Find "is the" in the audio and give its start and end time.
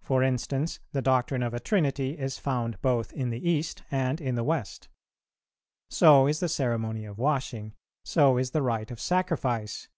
6.26-6.48, 8.38-8.62